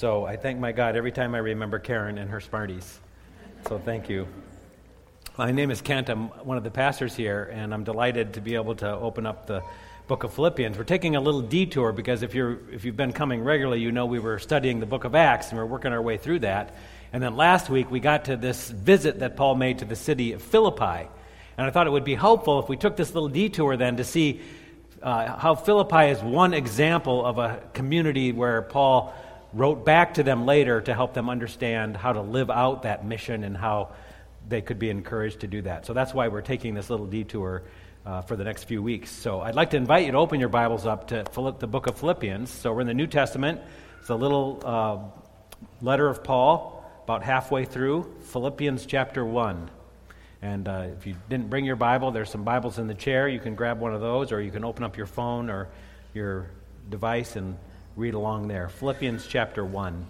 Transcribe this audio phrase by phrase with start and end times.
[0.00, 3.00] So I thank my God every time I remember Karen and her Smarties.
[3.68, 4.26] So thank you.
[5.36, 6.08] My name is Kent.
[6.08, 9.46] I'm one of the pastors here, and I'm delighted to be able to open up
[9.46, 9.62] the
[10.08, 10.78] book of Philippians.
[10.78, 14.06] We're taking a little detour because if, you're, if you've been coming regularly, you know
[14.06, 16.74] we were studying the book of Acts, and we're working our way through that.
[17.12, 20.32] And then last week, we got to this visit that Paul made to the city
[20.32, 21.10] of Philippi.
[21.58, 24.04] And I thought it would be helpful if we took this little detour then to
[24.04, 24.40] see
[25.02, 29.14] uh, how Philippi is one example of a community where Paul
[29.52, 33.44] wrote back to them later to help them understand how to live out that mission
[33.44, 33.90] and how
[34.48, 35.86] they could be encouraged to do that.
[35.86, 37.62] So that's why we're taking this little detour
[38.06, 39.10] uh, for the next few weeks.
[39.10, 41.86] So I'd like to invite you to open your Bibles up to Philipp, the book
[41.86, 42.50] of Philippians.
[42.50, 43.60] So we're in the New Testament.
[44.00, 44.98] It's a little uh,
[45.82, 49.70] letter of Paul, about halfway through, Philippians chapter 1.
[50.42, 53.28] And uh, if you didn't bring your Bible, there's some Bibles in the chair.
[53.28, 55.68] You can grab one of those, or you can open up your phone or
[56.14, 56.50] your
[56.88, 57.58] device and
[57.96, 58.68] read along there.
[58.68, 60.06] Philippians chapter 1.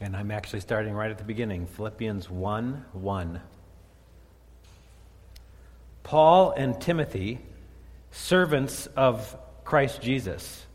[0.00, 3.40] And I'm actually starting right at the beginning Philippians 1 1.
[6.02, 7.40] Paul and Timothy,
[8.10, 10.66] servants of Christ Jesus.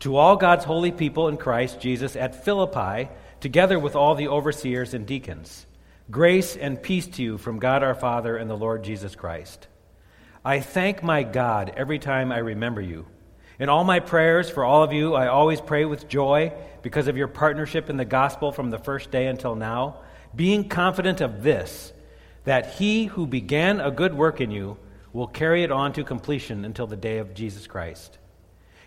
[0.00, 3.08] To all God's holy people in Christ Jesus at Philippi,
[3.40, 5.66] together with all the overseers and deacons,
[6.10, 9.68] grace and peace to you from God our Father and the Lord Jesus Christ.
[10.44, 13.06] I thank my God every time I remember you.
[13.58, 17.16] In all my prayers for all of you, I always pray with joy because of
[17.16, 20.00] your partnership in the gospel from the first day until now,
[20.34, 21.92] being confident of this,
[22.44, 24.76] that he who began a good work in you
[25.12, 28.18] will carry it on to completion until the day of Jesus Christ.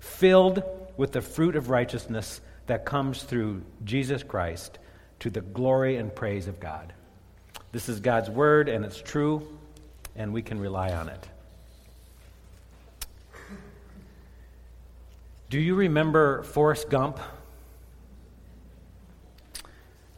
[0.00, 0.62] filled
[0.96, 4.78] with the fruit of righteousness that comes through Jesus Christ
[5.20, 6.92] to the glory and praise of God.
[7.72, 9.46] This is God's word, and it's true,
[10.16, 11.28] and we can rely on it.
[15.50, 17.18] Do you remember Forrest Gump?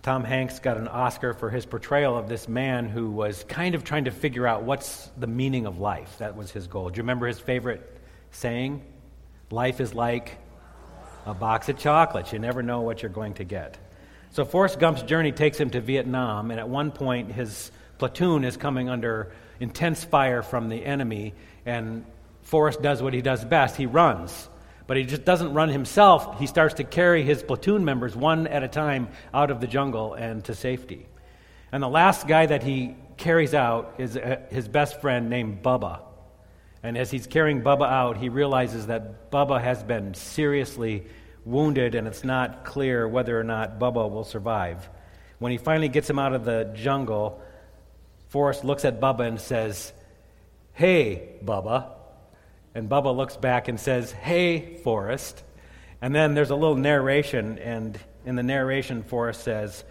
[0.02, 3.84] Tom Hanks got an Oscar for his portrayal of this man who was kind of
[3.84, 6.18] trying to figure out what's the meaning of life.
[6.18, 6.88] That was his goal.
[6.88, 8.82] Do you remember his favorite saying?
[9.50, 10.38] Life is like
[11.26, 12.32] a box of chocolates.
[12.32, 13.78] You never know what you're going to get.
[14.30, 18.56] So Forrest Gump's journey takes him to Vietnam, and at one point, his platoon is
[18.56, 21.34] coming under intense fire from the enemy,
[21.66, 22.04] and
[22.42, 24.48] Forrest does what he does best he runs.
[24.86, 26.38] But he just doesn't run himself.
[26.38, 30.14] He starts to carry his platoon members one at a time out of the jungle
[30.14, 31.06] and to safety.
[31.72, 36.00] And the last guy that he carries out is uh, his best friend named Bubba.
[36.82, 41.06] And as he's carrying Bubba out, he realizes that Bubba has been seriously
[41.44, 44.88] wounded, and it's not clear whether or not Bubba will survive.
[45.38, 47.42] When he finally gets him out of the jungle,
[48.28, 49.92] Forrest looks at Bubba and says,
[50.72, 51.90] Hey, Bubba.
[52.74, 55.42] And Bubba looks back and says, Hey, Forrest.
[56.00, 59.84] And then there's a little narration, and in the narration, Forrest says,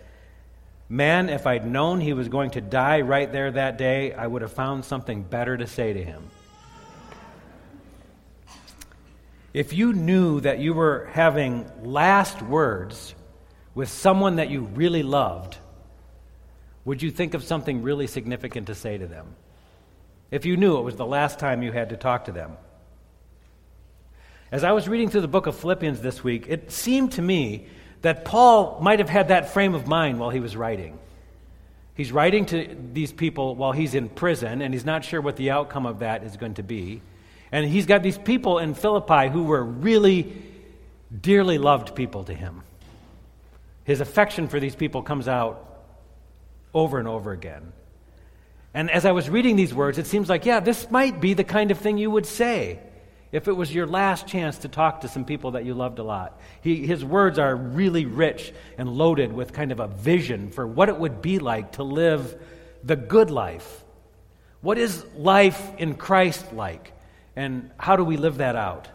[0.87, 4.41] Man, if I'd known he was going to die right there that day, I would
[4.41, 6.23] have found something better to say to him.
[9.53, 13.15] If you knew that you were having last words
[13.73, 15.57] with someone that you really loved,
[16.85, 19.35] would you think of something really significant to say to them?
[20.31, 22.57] If you knew it was the last time you had to talk to them.
[24.51, 27.67] As I was reading through the book of Philippians this week, it seemed to me
[28.01, 30.97] that Paul might have had that frame of mind while he was writing.
[31.95, 35.51] He's writing to these people while he's in prison, and he's not sure what the
[35.51, 37.01] outcome of that is going to be.
[37.51, 40.31] And he's got these people in Philippi who were really
[41.21, 42.61] dearly loved people to him.
[43.83, 45.65] His affection for these people comes out
[46.73, 47.73] over and over again.
[48.73, 51.43] And as I was reading these words, it seems like, yeah, this might be the
[51.43, 52.79] kind of thing you would say
[53.31, 56.03] if it was your last chance to talk to some people that you loved a
[56.03, 56.39] lot.
[56.61, 60.89] He, his words are really rich and loaded with kind of a vision for what
[60.89, 62.39] it would be like to live
[62.83, 63.83] the good life.
[64.61, 66.93] What is life in Christ like?
[67.39, 68.89] And how do we live that out?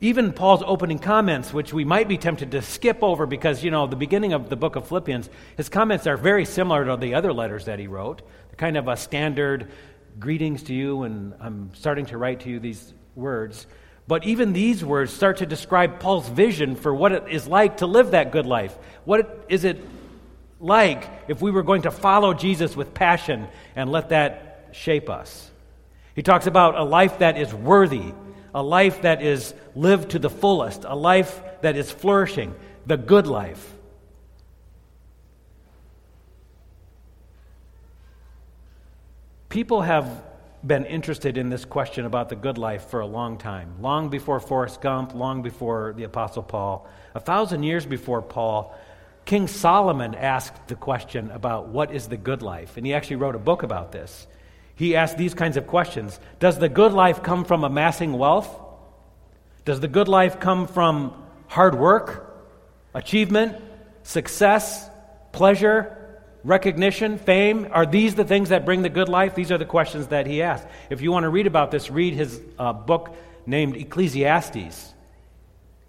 [0.00, 3.86] Even Paul's opening comments, which we might be tempted to skip over because, you know,
[3.86, 7.32] the beginning of the book of Philippians, his comments are very similar to the other
[7.32, 8.22] letters that he wrote.
[8.48, 9.70] They're kind of a standard
[10.18, 13.68] greetings to you, and I'm starting to write to you these words.
[14.08, 17.86] But even these words start to describe Paul's vision for what it is like to
[17.86, 18.76] live that good life.
[19.04, 19.80] What is it
[20.58, 25.52] like if we were going to follow Jesus with passion and let that shape us?
[26.16, 28.14] He talks about a life that is worthy,
[28.54, 32.54] a life that is lived to the fullest, a life that is flourishing,
[32.86, 33.74] the good life.
[39.50, 40.24] People have
[40.66, 44.40] been interested in this question about the good life for a long time, long before
[44.40, 46.88] Forrest Gump, long before the Apostle Paul.
[47.14, 48.74] A thousand years before Paul,
[49.26, 53.34] King Solomon asked the question about what is the good life, and he actually wrote
[53.34, 54.26] a book about this.
[54.76, 58.48] He asked these kinds of questions Does the good life come from amassing wealth?
[59.64, 61.12] Does the good life come from
[61.48, 62.46] hard work,
[62.94, 63.56] achievement,
[64.04, 64.88] success,
[65.32, 67.66] pleasure, recognition, fame?
[67.72, 69.34] Are these the things that bring the good life?
[69.34, 70.68] These are the questions that he asked.
[70.88, 74.94] If you want to read about this, read his uh, book named Ecclesiastes.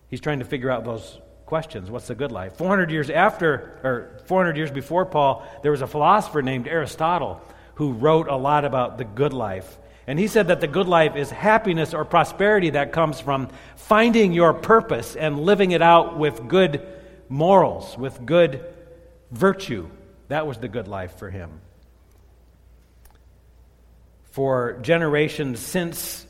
[0.09, 1.91] He's trying to figure out those questions.
[1.91, 2.55] What's the good life?
[2.55, 7.41] 400 years after, or 400 years before Paul, there was a philosopher named Aristotle
[7.77, 9.77] who wrote a lot about the good life.
[10.07, 14.33] And he said that the good life is happiness or prosperity that comes from finding
[14.33, 16.81] your purpose and living it out with good
[17.29, 18.65] morals, with good
[19.29, 19.87] virtue.
[20.29, 21.61] That was the good life for him.
[24.31, 26.25] For generations since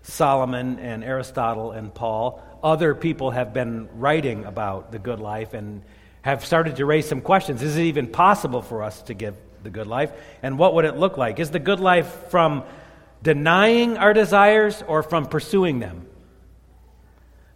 [0.00, 5.82] Solomon and Aristotle and Paul, other people have been writing about the good life and
[6.22, 7.62] have started to raise some questions.
[7.62, 10.12] Is it even possible for us to give the good life?
[10.42, 11.38] And what would it look like?
[11.38, 12.64] Is the good life from
[13.22, 16.06] denying our desires or from pursuing them?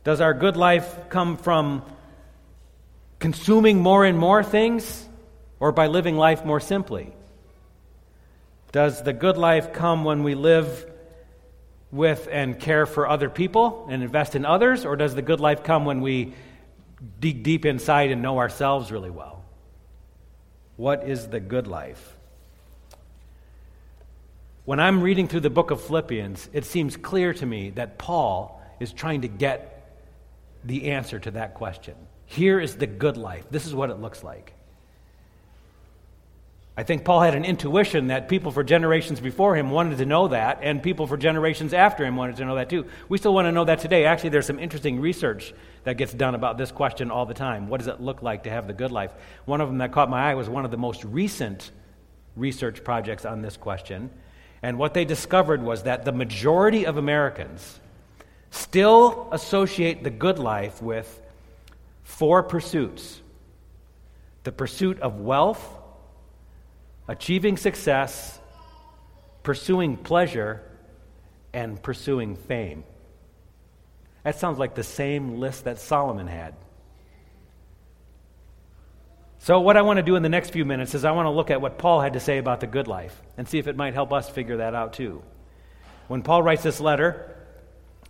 [0.04, 1.82] Does our good life come from
[3.18, 5.08] consuming more and more things
[5.58, 7.12] or by living life more simply?
[8.72, 10.86] Does the good life come when we live
[11.90, 15.62] with and care for other people and invest in others, or does the good life
[15.62, 16.34] come when we
[17.20, 19.35] dig deep inside and know ourselves really well?
[20.76, 22.16] What is the good life?
[24.64, 28.60] When I'm reading through the book of Philippians, it seems clear to me that Paul
[28.80, 29.72] is trying to get
[30.64, 31.94] the answer to that question.
[32.26, 33.44] Here is the good life.
[33.50, 34.55] This is what it looks like.
[36.78, 40.28] I think Paul had an intuition that people for generations before him wanted to know
[40.28, 42.84] that, and people for generations after him wanted to know that too.
[43.08, 44.04] We still want to know that today.
[44.04, 47.68] Actually, there's some interesting research that gets done about this question all the time.
[47.68, 49.10] What does it look like to have the good life?
[49.46, 51.70] One of them that caught my eye was one of the most recent
[52.36, 54.10] research projects on this question.
[54.62, 57.80] And what they discovered was that the majority of Americans
[58.50, 61.22] still associate the good life with
[62.02, 63.22] four pursuits
[64.44, 65.60] the pursuit of wealth,
[67.08, 68.40] achieving success,
[69.42, 70.62] pursuing pleasure,
[71.52, 72.84] and pursuing fame.
[74.24, 76.54] That sounds like the same list that Solomon had.
[79.38, 81.30] So, what I want to do in the next few minutes is I want to
[81.30, 83.76] look at what Paul had to say about the good life and see if it
[83.76, 85.22] might help us figure that out too.
[86.08, 87.36] When Paul writes this letter,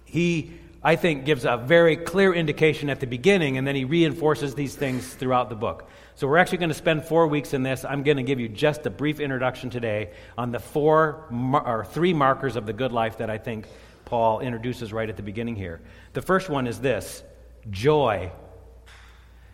[0.07, 0.55] he
[0.87, 4.77] I think, gives a very clear indication at the beginning, and then he reinforces these
[4.77, 5.91] things throughout the book.
[6.15, 7.85] So we're actually going to spend four weeks in this.
[7.85, 12.13] I'm going to give you just a brief introduction today on the four or three
[12.13, 13.67] markers of the good life that I think
[14.05, 15.81] Paul introduces right at the beginning here.
[16.13, 17.25] The first one is this
[17.69, 18.31] joy.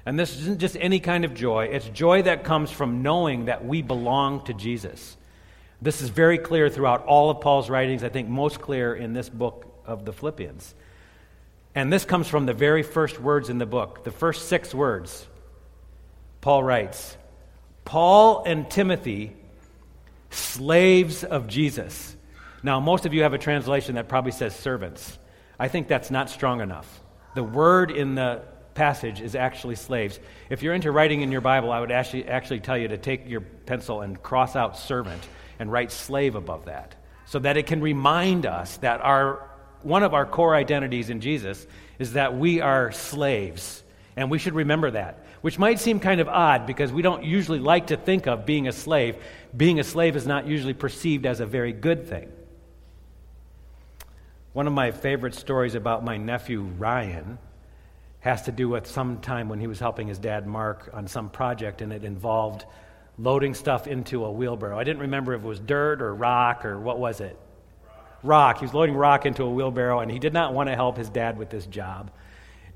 [0.04, 3.64] And this isn't just any kind of joy, it's joy that comes from knowing that
[3.64, 5.16] we belong to Jesus.
[5.80, 9.30] This is very clear throughout all of Paul's writings, I think most clear in this
[9.30, 10.74] book of the Philippians.
[11.74, 15.26] And this comes from the very first words in the book, the first six words.
[16.40, 17.16] Paul writes
[17.84, 19.34] Paul and Timothy,
[20.30, 22.16] slaves of Jesus.
[22.62, 25.18] Now, most of you have a translation that probably says servants.
[25.58, 27.00] I think that's not strong enough.
[27.34, 28.42] The word in the
[28.74, 30.18] passage is actually slaves.
[30.48, 33.28] If you're into writing in your Bible, I would actually, actually tell you to take
[33.28, 35.22] your pencil and cross out servant
[35.58, 36.94] and write slave above that
[37.26, 39.48] so that it can remind us that our
[39.84, 41.66] one of our core identities in Jesus
[41.98, 43.82] is that we are slaves.
[44.16, 47.58] And we should remember that, which might seem kind of odd because we don't usually
[47.58, 49.16] like to think of being a slave.
[49.56, 52.30] Being a slave is not usually perceived as a very good thing.
[54.52, 57.38] One of my favorite stories about my nephew Ryan
[58.20, 61.30] has to do with some time when he was helping his dad Mark on some
[61.30, 62.66] project, and it involved
[63.18, 64.78] loading stuff into a wheelbarrow.
[64.78, 67.38] I didn't remember if it was dirt or rock or what was it
[68.22, 68.58] rock.
[68.58, 71.08] He was loading rock into a wheelbarrow, and he did not want to help his
[71.08, 72.10] dad with this job.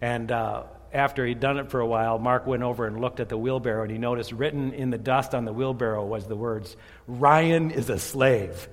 [0.00, 3.28] And uh, after he'd done it for a while, Mark went over and looked at
[3.28, 6.76] the wheelbarrow and he noticed written in the dust on the wheelbarrow was the words,
[7.06, 8.68] Ryan is a slave.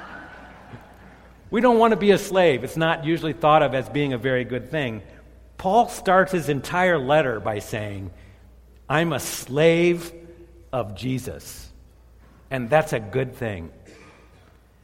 [1.50, 2.64] we don't want to be a slave.
[2.64, 5.02] It's not usually thought of as being a very good thing.
[5.56, 8.10] Paul starts his entire letter by saying,
[8.88, 10.12] I'm a slave
[10.72, 11.68] of Jesus.
[12.50, 13.70] And that's a good thing.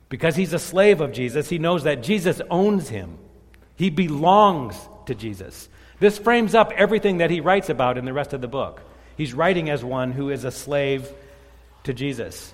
[0.08, 3.18] Because he's a slave of Jesus, he knows that Jesus owns him.
[3.74, 5.68] He belongs to Jesus.
[5.98, 8.80] This frames up everything that he writes about in the rest of the book.
[9.16, 11.10] He's writing as one who is a slave
[11.84, 12.52] to Jesus.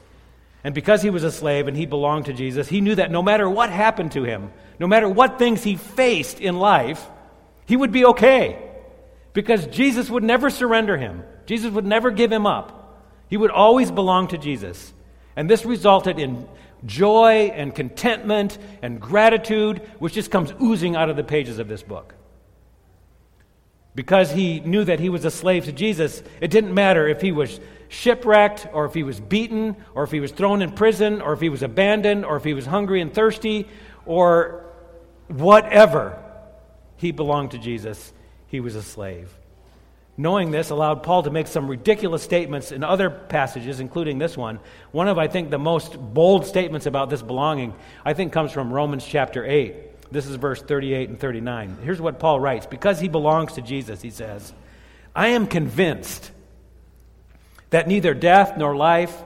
[0.64, 3.22] And because he was a slave and he belonged to Jesus, he knew that no
[3.22, 7.04] matter what happened to him, no matter what things he faced in life,
[7.66, 8.58] he would be okay.
[9.32, 12.78] Because Jesus would never surrender him, Jesus would never give him up.
[13.28, 14.92] He would always belong to Jesus.
[15.34, 16.46] And this resulted in
[16.84, 21.82] joy and contentment and gratitude, which just comes oozing out of the pages of this
[21.82, 22.14] book.
[23.94, 27.30] Because he knew that he was a slave to Jesus, it didn't matter if he
[27.30, 31.34] was shipwrecked, or if he was beaten, or if he was thrown in prison, or
[31.34, 33.68] if he was abandoned, or if he was hungry and thirsty,
[34.06, 34.64] or
[35.28, 36.18] whatever.
[36.96, 38.12] He belonged to Jesus.
[38.46, 39.30] He was a slave.
[40.16, 44.60] Knowing this allowed Paul to make some ridiculous statements in other passages, including this one.
[44.90, 48.72] One of, I think, the most bold statements about this belonging, I think, comes from
[48.72, 50.12] Romans chapter 8.
[50.12, 51.78] This is verse 38 and 39.
[51.82, 54.52] Here's what Paul writes Because he belongs to Jesus, he says,
[55.16, 56.30] I am convinced
[57.70, 59.16] that neither death nor life,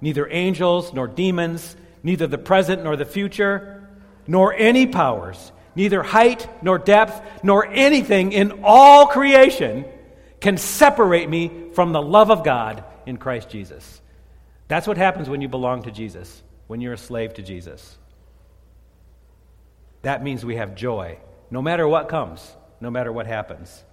[0.00, 3.86] neither angels nor demons, neither the present nor the future,
[4.26, 9.84] nor any powers, neither height nor depth, nor anything in all creation
[10.40, 14.00] can separate me from the love of God in Christ Jesus.
[14.68, 17.98] That's what happens when you belong to Jesus, when you're a slave to Jesus.
[20.02, 21.18] That means we have joy,
[21.50, 23.84] no matter what comes, no matter what happens.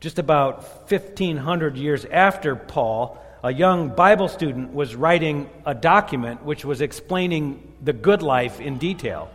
[0.00, 6.64] Just about 1,500 years after Paul, a young Bible student was writing a document which
[6.64, 9.30] was explaining the good life in detail.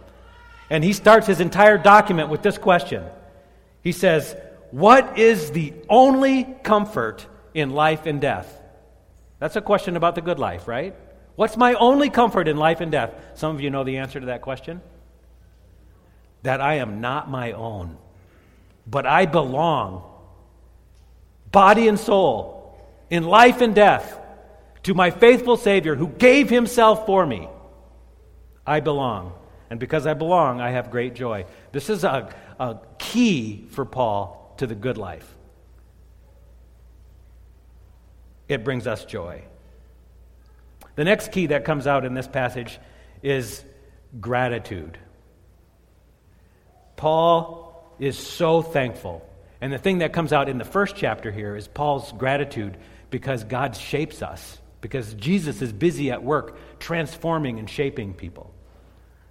[0.70, 3.04] And he starts his entire document with this question.
[3.84, 4.36] He says,
[4.72, 8.60] what is the only comfort in life and death?
[9.40, 10.96] That's a question about the good life, right?
[11.36, 13.14] What's my only comfort in life and death?
[13.36, 14.82] Some of you know the answer to that question.
[16.44, 17.98] That I am not my own,
[18.88, 20.04] but I belong,
[21.52, 24.20] body and soul, in life and death,
[24.84, 27.48] to my faithful Savior who gave himself for me.
[28.66, 29.34] I belong.
[29.70, 31.46] And because I belong, I have great joy.
[31.72, 35.36] This is a, a key for Paul to the good life.
[38.48, 39.44] It brings us joy.
[40.96, 42.80] The next key that comes out in this passage
[43.24, 43.64] is
[44.20, 44.98] gratitude.
[46.98, 49.28] Paul is so thankful.
[49.62, 52.78] And the thing that comes out in the first chapter here is Paul's gratitude
[53.10, 58.54] because God shapes us, because Jesus is busy at work transforming and shaping people.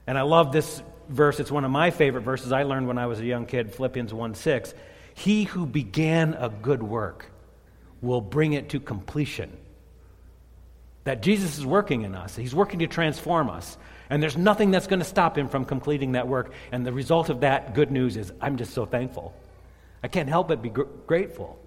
[0.06, 1.40] And I love this verse.
[1.40, 4.14] It's one of my favorite verses I learned when I was a young kid, Philippians
[4.14, 4.74] 1 6.
[5.20, 7.26] He who began a good work
[8.00, 9.54] will bring it to completion.
[11.04, 13.76] That Jesus is working in us, He's working to transform us.
[14.08, 16.54] And there's nothing that's going to stop Him from completing that work.
[16.72, 19.34] And the result of that good news is I'm just so thankful.
[20.02, 21.58] I can't help but be gr- grateful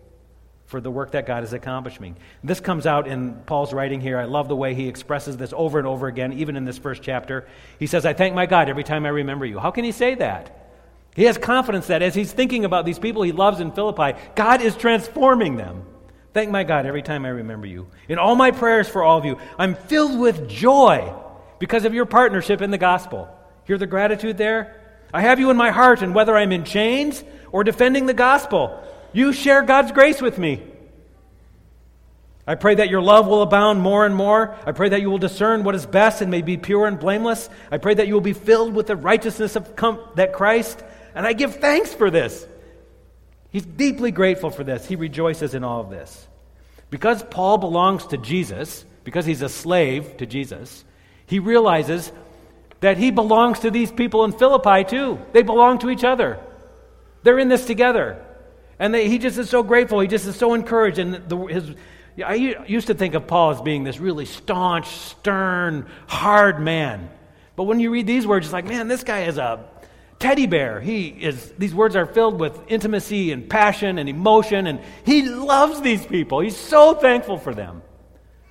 [0.65, 2.15] for the work that God is accomplishing.
[2.43, 4.17] This comes out in Paul's writing here.
[4.17, 7.03] I love the way he expresses this over and over again, even in this first
[7.03, 7.47] chapter.
[7.77, 9.59] He says, I thank my God every time I remember you.
[9.59, 10.62] How can he say that?
[11.15, 14.61] He has confidence that as he's thinking about these people he loves in Philippi, God
[14.61, 15.85] is transforming them.
[16.33, 17.87] Thank my God every time I remember you.
[18.09, 21.13] In all my prayers for all of you, I'm filled with joy
[21.59, 23.29] because of your partnership in the gospel.
[23.65, 24.79] Hear the gratitude there?
[25.13, 28.83] I have you in my heart, and whether I'm in chains or defending the gospel,
[29.13, 30.63] you share God's grace with me.
[32.47, 34.57] I pray that your love will abound more and more.
[34.65, 37.47] I pray that you will discern what is best and may be pure and blameless.
[37.71, 40.83] I pray that you will be filled with the righteousness of com- that Christ
[41.15, 42.47] and I give thanks for this.
[43.51, 44.85] He's deeply grateful for this.
[44.85, 46.27] He rejoices in all of this.
[46.89, 50.83] Because Paul belongs to Jesus, because he's a slave to Jesus,
[51.25, 52.11] he realizes
[52.79, 55.19] that he belongs to these people in Philippi too.
[55.31, 56.39] They belong to each other.
[57.23, 58.23] They're in this together.
[58.79, 59.99] And they, he just is so grateful.
[59.99, 60.99] He just is so encouraged.
[60.99, 61.71] And the, his,
[62.23, 62.35] I
[62.67, 67.09] used to think of Paul as being this really staunch, stern, hard man.
[67.55, 69.63] But when you read these words, it's like, man, this guy is a
[70.23, 70.79] teddy bear.
[70.79, 75.81] He is, these words are filled with intimacy and passion and emotion, and he loves
[75.81, 76.39] these people.
[76.39, 77.81] He's so thankful for them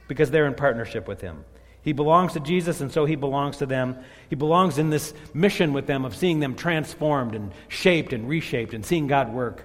[0.07, 1.47] because they're in partnership with him.
[1.81, 3.97] He belongs to Jesus, and so he belongs to them.
[4.29, 8.75] He belongs in this mission with them of seeing them transformed and shaped and reshaped
[8.75, 9.65] and seeing God work.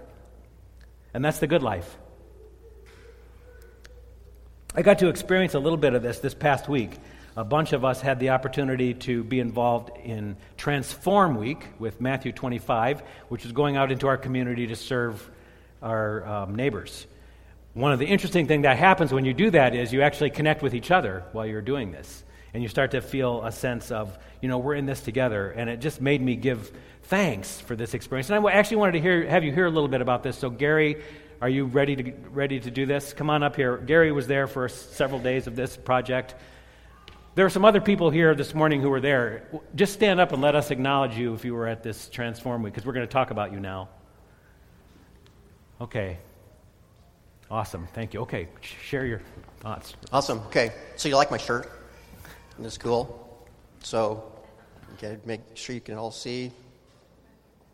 [1.13, 1.97] And that's the good life.
[4.73, 6.91] I got to experience a little bit of this this past week.
[7.37, 12.31] A bunch of us had the opportunity to be involved in Transform Week with Matthew
[12.31, 15.29] 25, which is going out into our community to serve
[15.79, 17.05] our um, neighbors.
[17.75, 20.63] One of the interesting things that happens when you do that is you actually connect
[20.63, 22.23] with each other while you're doing this.
[22.55, 25.51] And you start to feel a sense of, you know, we're in this together.
[25.51, 26.71] And it just made me give
[27.03, 28.31] thanks for this experience.
[28.31, 30.39] And I actually wanted to hear, have you hear a little bit about this.
[30.39, 31.03] So, Gary
[31.39, 33.13] are you ready to, ready to do this?
[33.13, 33.77] Come on up here.
[33.77, 36.33] Gary was there for several days of this project.
[37.37, 39.43] There are some other people here this morning who were there.
[39.75, 42.73] Just stand up and let us acknowledge you if you were at this Transform Week,
[42.73, 43.89] because we're going to talk about you now.
[45.79, 46.17] Okay.
[47.51, 47.87] Awesome.
[47.93, 48.21] Thank you.
[48.21, 48.47] Okay.
[48.61, 49.21] Share your
[49.59, 49.93] thoughts.
[50.11, 50.39] Awesome.
[50.47, 50.71] Okay.
[50.95, 51.69] So you like my shirt?
[52.53, 53.45] Isn't this cool?
[53.83, 54.31] So,
[54.95, 56.51] okay, make sure you can all see.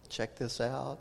[0.10, 1.00] Check this out.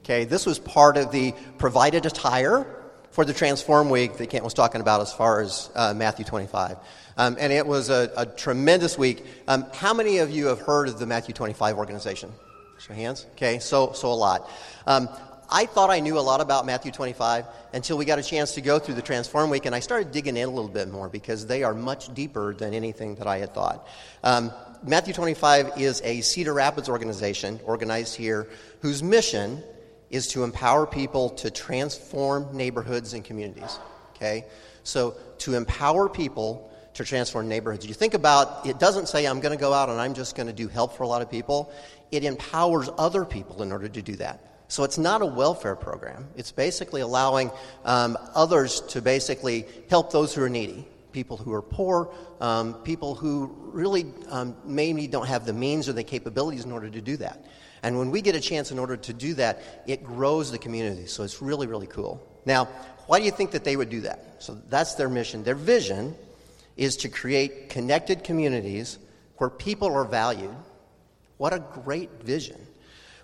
[0.00, 2.79] Okay, this was part of the provided attire
[3.20, 6.78] for the Transform Week that Kent was talking about as far as uh, Matthew 25.
[7.18, 9.22] Um, and it was a, a tremendous week.
[9.46, 12.32] Um, how many of you have heard of the Matthew 25 organization?
[12.78, 13.26] Show hands.
[13.32, 14.50] Okay, so, so a lot.
[14.86, 15.06] Um,
[15.50, 18.62] I thought I knew a lot about Matthew 25 until we got a chance to
[18.62, 21.46] go through the Transform Week, and I started digging in a little bit more because
[21.46, 23.86] they are much deeper than anything that I had thought.
[24.24, 24.50] Um,
[24.82, 28.48] Matthew 25 is a Cedar Rapids organization organized here
[28.80, 29.62] whose mission
[30.10, 33.78] is to empower people to transform neighborhoods and communities.
[34.16, 34.44] Okay?
[34.82, 37.86] So, to empower people to transform neighborhoods.
[37.86, 40.48] You think about it doesn't say I'm going to go out and I'm just going
[40.48, 41.72] to do help for a lot of people.
[42.10, 44.44] It empowers other people in order to do that.
[44.68, 46.28] So it's not a welfare program.
[46.36, 47.50] It's basically allowing
[47.84, 53.14] um, others to basically help those who are needy, people who are poor, um, people
[53.16, 57.16] who really um, maybe don't have the means or the capabilities in order to do
[57.16, 57.44] that.
[57.82, 61.06] And when we get a chance in order to do that, it grows the community.
[61.06, 62.26] So it's really, really cool.
[62.44, 62.66] Now,
[63.06, 64.36] why do you think that they would do that?
[64.38, 65.42] So that's their mission.
[65.44, 66.14] Their vision
[66.76, 68.98] is to create connected communities
[69.36, 70.54] where people are valued.
[71.38, 72.60] What a great vision.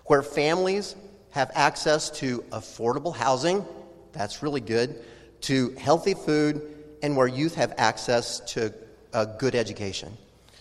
[0.05, 0.95] Where families
[1.31, 3.63] have access to affordable housing,
[4.11, 5.03] that's really good,
[5.41, 6.61] to healthy food,
[7.03, 8.73] and where youth have access to
[9.13, 10.17] a good education.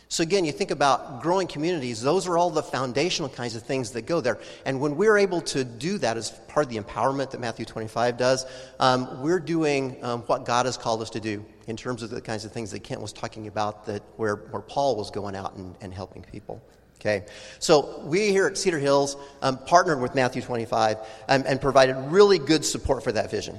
[0.08, 3.90] So, again, you think about growing communities, those are all the foundational kinds of things
[3.92, 4.38] that go there.
[4.64, 8.16] And when we're able to do that as part of the empowerment that Matthew 25
[8.16, 8.46] does,
[8.78, 12.20] um, we're doing um, what God has called us to do in terms of the
[12.20, 15.56] kinds of things that Kent was talking about, that where, where Paul was going out
[15.56, 16.62] and, and helping people.
[17.00, 17.26] Okay,
[17.58, 22.38] so we here at Cedar Hills um, partnered with Matthew 25 um, and provided really
[22.38, 23.58] good support for that vision.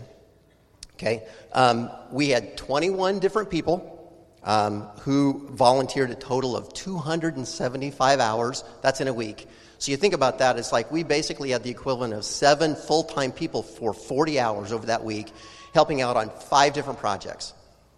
[0.96, 3.97] Okay, um, we had 21 different people
[4.48, 8.64] um, who volunteered a total of 275 hours.
[8.82, 9.46] That's in a week.
[9.78, 13.04] So you think about that, it's like we basically had the equivalent of seven full
[13.04, 15.28] time people for 40 hours over that week,
[15.74, 17.54] helping out on five different projects.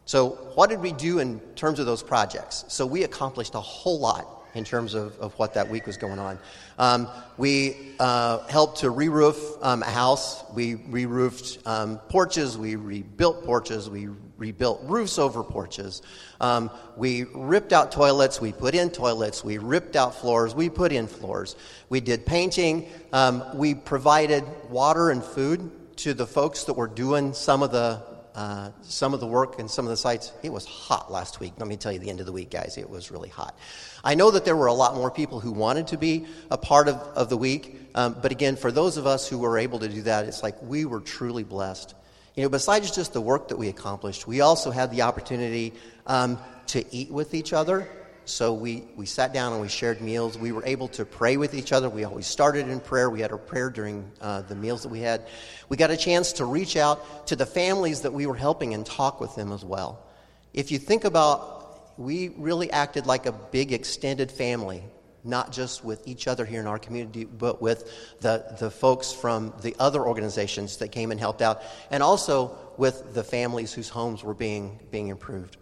[0.05, 2.65] So, what did we do in terms of those projects?
[2.67, 6.17] So, we accomplished a whole lot in terms of, of what that week was going
[6.17, 6.39] on.
[6.79, 7.07] Um,
[7.37, 10.43] we uh, helped to re roof um, a house.
[10.53, 12.57] We re roofed um, porches.
[12.57, 13.87] We rebuilt porches.
[13.87, 14.09] We
[14.39, 16.01] rebuilt roofs over porches.
[16.41, 18.41] Um, we ripped out toilets.
[18.41, 19.43] We put in toilets.
[19.43, 20.55] We ripped out floors.
[20.55, 21.55] We put in floors.
[21.89, 22.89] We did painting.
[23.13, 28.01] Um, we provided water and food to the folks that were doing some of the
[28.35, 30.31] uh, some of the work and some of the sites.
[30.43, 31.53] It was hot last week.
[31.57, 33.57] Let me tell you, the end of the week, guys, it was really hot.
[34.01, 36.87] I know that there were a lot more people who wanted to be a part
[36.87, 39.89] of, of the week, um, but again, for those of us who were able to
[39.89, 41.95] do that, it's like we were truly blessed.
[42.39, 45.73] You know, besides just the work that we accomplished, we also had the opportunity
[46.07, 47.85] um, to eat with each other
[48.29, 50.37] so we, we sat down and we shared meals.
[50.37, 51.89] We were able to pray with each other.
[51.89, 53.09] We always started in prayer.
[53.09, 55.27] We had our prayer during uh, the meals that we had.
[55.67, 58.85] We got a chance to reach out to the families that we were helping and
[58.85, 60.05] talk with them as well.
[60.53, 64.83] If you think about, we really acted like a big extended family,
[65.23, 69.53] not just with each other here in our community, but with the, the folks from
[69.61, 74.23] the other organizations that came and helped out, and also with the families whose homes
[74.23, 75.57] were being, being improved.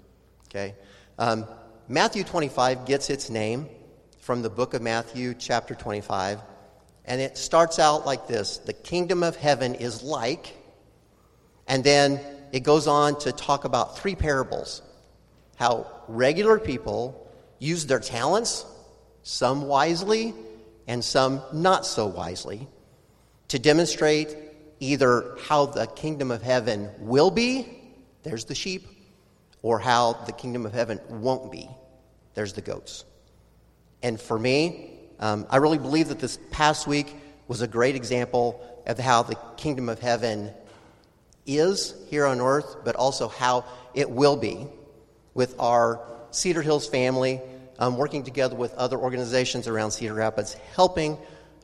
[0.49, 0.75] Okay?
[1.17, 1.45] Um,
[1.87, 3.67] Matthew 25 gets its name
[4.19, 6.39] from the book of Matthew, chapter 25,
[7.05, 10.55] and it starts out like this The kingdom of heaven is like,
[11.67, 12.19] and then
[12.51, 14.81] it goes on to talk about three parables
[15.57, 17.27] how regular people
[17.59, 18.65] use their talents,
[19.27, 20.33] some wisely
[20.87, 22.65] and some not so wisely,
[23.49, 24.37] to demonstrate
[24.79, 27.67] either how the kingdom of heaven will be,
[28.23, 28.87] there's the sheep,
[29.61, 31.69] or how the kingdom of heaven won't be.
[32.35, 33.03] There's the goats.
[34.01, 37.13] And for me, um, I really believe that this past week
[37.49, 40.51] was a great example of how the kingdom of heaven
[41.45, 44.67] is here on earth, but also how it will be
[45.33, 45.99] with our
[46.31, 47.41] Cedar Hills family,
[47.79, 51.17] um, working together with other organizations around Cedar Rapids, helping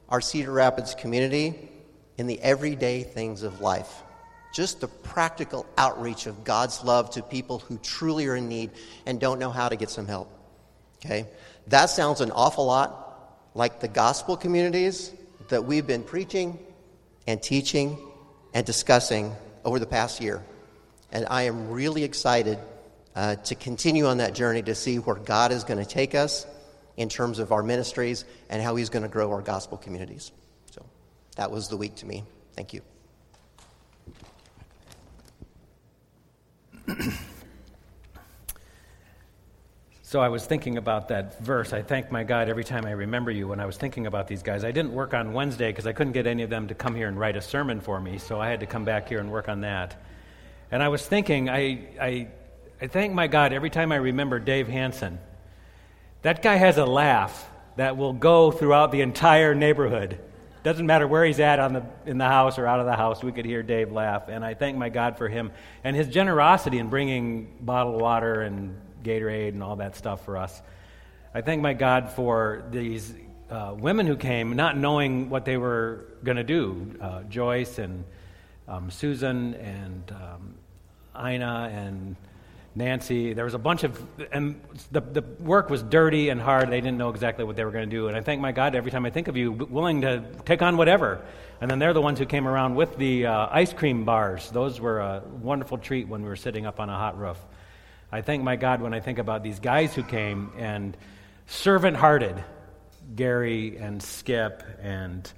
[0.10, 1.70] our Cedar Rapids community
[2.18, 3.92] in the everyday things of life.
[4.54, 8.70] Just the practical outreach of God's love to people who truly are in need
[9.06, 10.30] and don't know how to get some help.
[11.04, 11.26] Okay?
[11.68, 13.00] That sounds an awful lot
[13.56, 15.12] like the gospel communities
[15.50, 16.60] that we've been preaching
[17.26, 17.98] and teaching
[18.54, 20.44] and discussing over the past year.
[21.12, 22.60] And I am really excited
[23.16, 26.46] uh, to continue on that journey to see where God is going to take us
[26.98, 30.32] in terms of our ministries and how He's going to grow our gospel communities.
[30.72, 30.86] So
[31.36, 32.24] that was the week to me.
[32.56, 32.82] Thank you.
[40.14, 41.74] So I was thinking about that verse.
[41.74, 44.44] I thank my God every time I remember you when I was thinking about these
[44.44, 44.64] guys.
[44.64, 47.08] I didn't work on Wednesday because I couldn't get any of them to come here
[47.08, 49.50] and write a sermon for me, so I had to come back here and work
[49.50, 50.00] on that.
[50.70, 52.28] And I was thinking, I, I,
[52.84, 55.18] I thank my God every time I remember Dave Hanson.
[56.22, 60.20] That guy has a laugh that will go throughout the entire neighborhood.
[60.64, 63.24] Doesn't matter where he's at on the, in the house or out of the house,
[63.24, 64.28] we could hear Dave laugh.
[64.28, 65.54] And I thank my God for him
[65.86, 70.62] and his generosity in bringing bottled water and Gatorade and all that stuff for us.
[71.34, 73.14] I thank my God for these
[73.50, 78.04] uh, women who came not knowing what they were going to do uh, Joyce and
[78.68, 80.56] um, Susan and um,
[81.16, 82.18] Ina and
[82.76, 83.34] Nancy.
[83.34, 84.60] There was a bunch of, and
[84.92, 86.70] the, the work was dirty and hard.
[86.70, 88.08] They didn't know exactly what they were going to do.
[88.08, 90.78] And I thank my God every time I think of you, willing to take on
[90.78, 91.24] whatever.
[91.62, 94.50] And then they're the ones who came around with the uh, ice cream bars.
[94.50, 97.38] Those were a wonderful treat when we were sitting up on a hot roof.
[98.12, 100.98] I thank my God when I think about these guys who came and
[101.46, 102.44] servant hearted
[103.16, 105.32] Gary and Skip and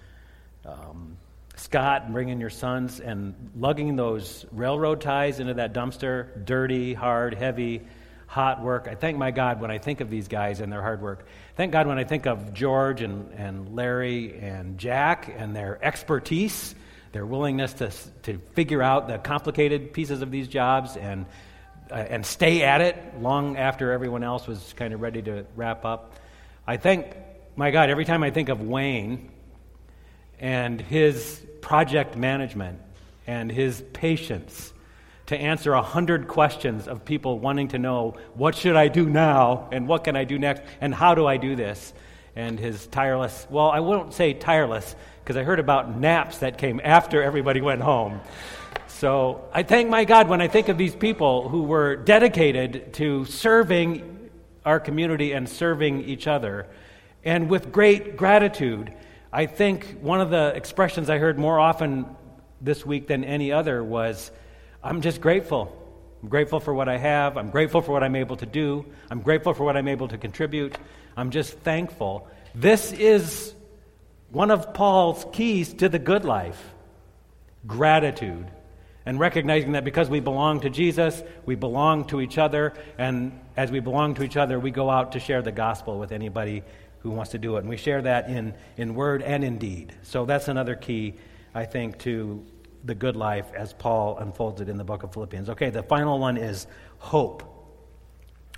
[0.66, 1.18] um,
[1.56, 7.82] Scott, bringing your sons and lugging those railroad ties into that dumpster, dirty, hard, heavy,
[8.28, 8.88] hot work.
[8.90, 11.28] I thank my God when I think of these guys and their hard work.
[11.56, 16.76] Thank God when I think of George and, and Larry and Jack and their expertise,
[17.14, 17.92] their willingness to,
[18.24, 21.26] to figure out the complicated pieces of these jobs and
[21.92, 25.86] uh, and stay at it long after everyone else was kind of ready to wrap
[25.86, 26.16] up.
[26.66, 27.16] I thank
[27.56, 29.30] my God every time I think of Wayne
[30.40, 32.80] and his project management
[33.28, 34.74] and his patience
[35.28, 39.68] to answer a hundred questions of people wanting to know what should I do now?
[39.72, 40.62] And what can I do next?
[40.82, 41.94] And how do I do this?
[42.36, 46.80] And his tireless well I won't say tireless because I heard about naps that came
[46.84, 48.22] after everybody went home.
[48.88, 53.26] So I thank my God when I think of these people who were dedicated to
[53.26, 54.30] serving
[54.64, 56.68] our community and serving each other.
[57.24, 58.94] And with great gratitude,
[59.36, 62.06] I think one of the expressions I heard more often
[62.62, 64.32] this week than any other was
[64.82, 65.76] I'm just grateful.
[66.24, 67.36] I'm grateful for what I have.
[67.36, 68.86] I'm grateful for what I'm able to do.
[69.12, 70.78] I'm grateful for what I'm able to contribute.
[71.18, 72.30] I'm just thankful.
[72.54, 73.54] This is
[74.32, 76.72] one of Paul's keys to the good life
[77.68, 78.50] gratitude
[79.06, 83.70] and recognizing that because we belong to Jesus, we belong to each other, and as
[83.70, 86.64] we belong to each other, we go out to share the gospel with anybody
[87.10, 87.60] who wants to do it.
[87.60, 89.94] And we share that in, in word and in deed.
[90.04, 91.16] So that's another key,
[91.54, 92.46] I think, to
[92.84, 95.50] the good life as Paul unfolds it in the book of Philippians.
[95.52, 97.44] Okay, the final one is hope.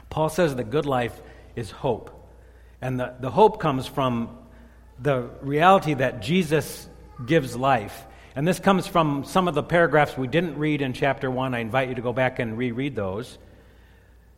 [0.10, 1.22] Paul says the good life
[1.56, 2.14] is hope.
[2.82, 4.38] And the, the hope comes from
[5.00, 6.90] the reality that Jesus
[7.26, 8.08] gives life
[8.38, 11.56] and this comes from some of the paragraphs we didn't read in chapter 1.
[11.56, 13.36] I invite you to go back and reread those.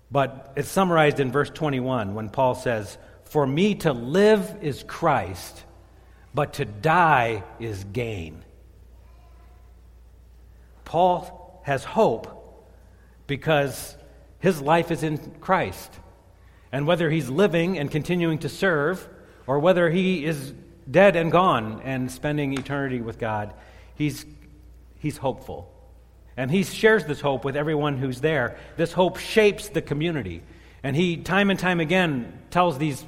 [0.09, 2.97] But it's summarized in verse 21 when Paul says,
[3.29, 5.63] For me to live is Christ,
[6.33, 8.43] but to die is gain.
[10.83, 12.67] Paul has hope
[13.27, 13.95] because
[14.39, 15.91] his life is in Christ.
[16.71, 19.07] And whether he's living and continuing to serve,
[19.45, 20.53] or whether he is
[20.89, 23.53] dead and gone and spending eternity with God,
[23.93, 24.25] he's,
[24.97, 25.71] he's hopeful.
[26.35, 28.57] And he shares this hope with everyone who's there.
[28.77, 30.41] This hope shapes the community.
[30.81, 33.05] And he, time and time again, tells these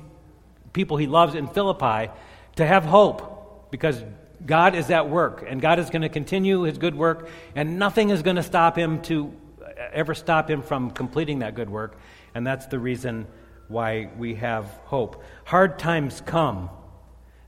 [0.74, 2.12] people he loves in Philippi
[2.56, 4.04] to have hope because
[4.46, 8.10] God is at work and God is going to continue his good work, and nothing
[8.10, 11.98] is going to stop him to uh, ever stop him from completing that good work.
[12.34, 13.28] And that's the reason
[13.68, 15.24] why we have hope.
[15.46, 16.70] Hard times come,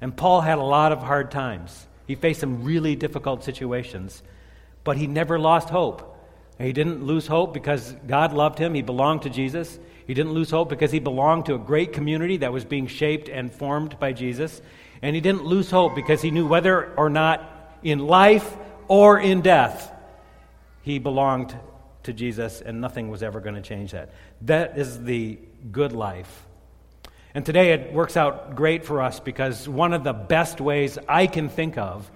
[0.01, 1.87] and Paul had a lot of hard times.
[2.07, 4.23] He faced some really difficult situations,
[4.83, 6.09] but he never lost hope.
[6.59, 8.73] He didn't lose hope because God loved him.
[8.73, 9.79] He belonged to Jesus.
[10.07, 13.29] He didn't lose hope because he belonged to a great community that was being shaped
[13.29, 14.61] and formed by Jesus.
[15.01, 18.55] And he didn't lose hope because he knew whether or not in life
[18.87, 19.91] or in death
[20.81, 21.57] he belonged
[22.03, 24.11] to Jesus and nothing was ever going to change that.
[24.41, 25.39] That is the
[25.71, 26.45] good life.
[27.33, 31.27] And today it works out great for us because one of the best ways I
[31.27, 32.09] can think of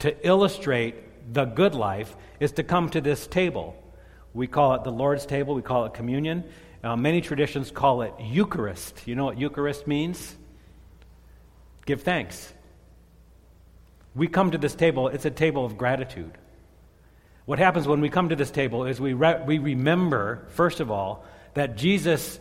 [0.00, 3.80] to illustrate the good life is to come to this table.
[4.32, 6.44] We call it the Lord's table, we call it communion.
[6.84, 9.08] Uh, many traditions call it Eucharist.
[9.08, 10.36] You know what Eucharist means?
[11.86, 12.52] Give thanks.
[14.14, 16.36] We come to this table, it's a table of gratitude.
[17.46, 20.90] What happens when we come to this table is we, re- we remember, first of
[20.90, 22.38] all, that Jesus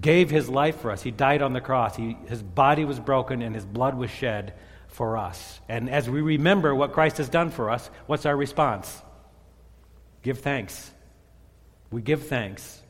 [0.00, 1.02] gave his life for us.
[1.02, 1.94] He died on the cross.
[1.94, 4.54] He, his body was broken and his blood was shed
[4.86, 5.60] for us.
[5.68, 9.02] And as we remember what Christ has done for us, what's our response?
[10.22, 10.90] Give thanks.
[11.90, 12.82] We give thanks.